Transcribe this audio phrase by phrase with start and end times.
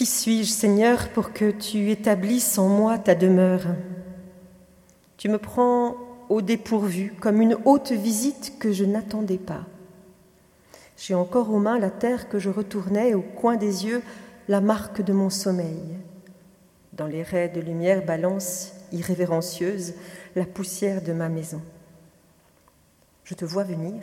[0.00, 3.66] Qui suis-je, Seigneur, pour que tu établisses en moi ta demeure?
[5.18, 5.94] Tu me prends
[6.30, 9.66] au dépourvu, comme une haute visite que je n'attendais pas.
[10.96, 14.00] J'ai encore aux mains la terre que je retournais, au coin des yeux,
[14.48, 15.98] la marque de mon sommeil.
[16.94, 19.92] Dans les raies de lumière balance, irrévérencieuse,
[20.34, 21.60] la poussière de ma maison.
[23.24, 24.00] Je te vois venir,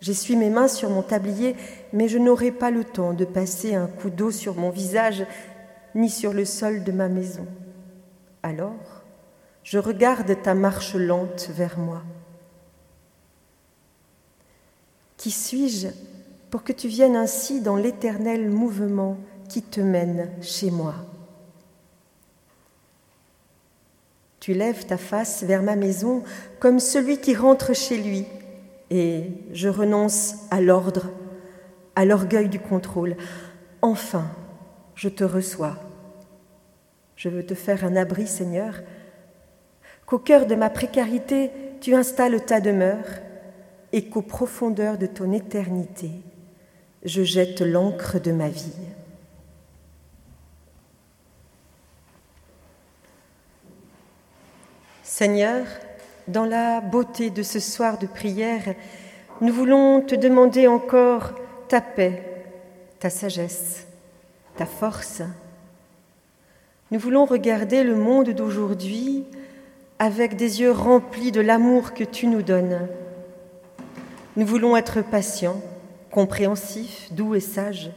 [0.00, 1.56] j'essuie mes mains sur mon tablier,
[1.92, 5.26] mais je n'aurai pas le temps de passer un coup d'eau sur mon visage,
[5.94, 7.46] ni sur le sol de ma maison.
[8.42, 9.02] Alors,
[9.62, 12.02] je regarde ta marche lente vers moi.
[15.16, 15.88] Qui suis-je
[16.50, 19.18] pour que tu viennes ainsi dans l'éternel mouvement
[19.48, 20.94] qui te mène chez moi?
[24.40, 26.22] Tu lèves ta face vers ma maison
[26.60, 28.24] comme celui qui rentre chez lui,
[28.90, 31.10] et je renonce à l'ordre,
[31.96, 33.16] à l'orgueil du contrôle.
[33.82, 34.26] Enfin,
[34.94, 35.76] je te reçois.
[37.16, 38.80] Je veux te faire un abri, Seigneur,
[40.06, 43.04] qu'au cœur de ma précarité, tu installes ta demeure
[43.92, 46.10] et qu'aux profondeurs de ton éternité,
[47.04, 48.72] je jette l'encre de ma vie.
[55.02, 55.66] Seigneur,
[56.28, 58.74] dans la beauté de ce soir de prière,
[59.40, 61.32] nous voulons te demander encore
[61.68, 62.22] ta paix,
[62.98, 63.86] ta sagesse,
[64.56, 65.22] ta force.
[66.90, 69.24] Nous voulons regarder le monde d'aujourd'hui
[69.98, 72.88] avec des yeux remplis de l'amour que tu nous donnes.
[74.36, 75.60] Nous voulons être patients,
[76.10, 77.90] compréhensifs, doux et sages.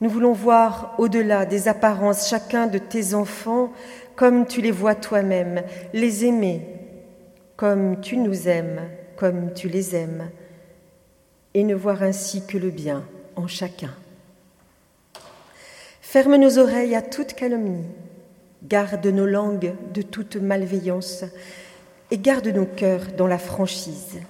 [0.00, 3.72] Nous voulons voir au-delà des apparences chacun de tes enfants
[4.16, 5.62] comme tu les vois toi-même,
[5.92, 6.66] les aimer
[7.56, 10.30] comme tu nous aimes, comme tu les aimes,
[11.52, 13.04] et ne voir ainsi que le bien
[13.36, 13.94] en chacun.
[16.00, 17.84] Ferme nos oreilles à toute calomnie,
[18.62, 21.24] Garde nos langues de toute malveillance
[22.10, 24.20] et garde nos cœurs dans la franchise.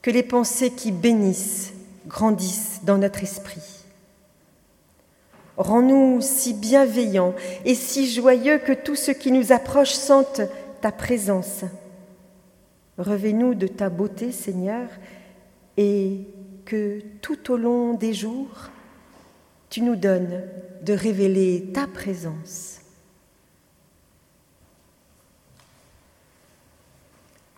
[0.00, 1.72] Que les pensées qui bénissent
[2.10, 3.84] grandissent dans notre esprit.
[5.56, 7.34] Rends-nous si bienveillants
[7.64, 10.40] et si joyeux que tout ce qui nous approche sente
[10.80, 11.64] ta présence.
[12.98, 14.88] Revais-nous de ta beauté, Seigneur,
[15.76, 16.26] et
[16.64, 18.70] que tout au long des jours,
[19.68, 20.42] tu nous donnes
[20.82, 22.80] de révéler ta présence.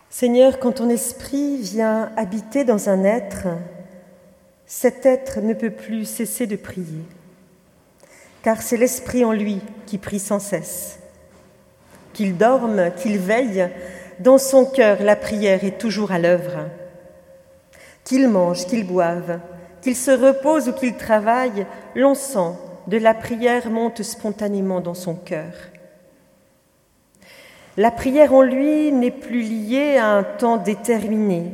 [0.09, 3.47] Seigneur, quand ton esprit vient habiter dans un être,
[4.65, 7.03] cet être ne peut plus cesser de prier,
[8.41, 10.99] car c'est l'esprit en lui qui prie sans cesse.
[12.13, 13.69] Qu'il dorme, qu'il veille,
[14.19, 16.69] dans son cœur la prière est toujours à l'œuvre.
[18.03, 19.39] Qu'il mange, qu'il boive,
[19.81, 21.65] qu'il se repose ou qu'il travaille,
[21.95, 22.55] l'encens
[22.87, 25.53] de la prière monte spontanément dans son cœur.
[27.75, 31.53] La prière en lui n'est plus liée à un temps déterminé.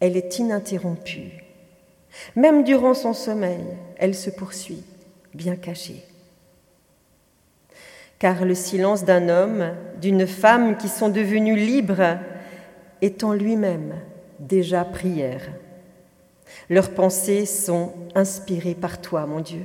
[0.00, 1.47] Elle est ininterrompue.
[2.36, 3.64] Même durant son sommeil,
[3.96, 4.84] elle se poursuit,
[5.34, 6.04] bien cachée.
[8.18, 12.18] Car le silence d'un homme, d'une femme qui sont devenus libres,
[13.00, 13.94] est en lui-même
[14.40, 15.42] déjà prière.
[16.68, 19.64] Leurs pensées sont inspirées par toi, mon Dieu.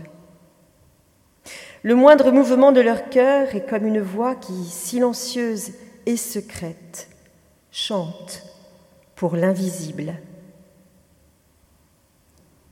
[1.81, 5.71] Le moindre mouvement de leur cœur est comme une voix qui, silencieuse
[6.05, 7.09] et secrète,
[7.71, 8.43] chante
[9.15, 10.13] pour l'invisible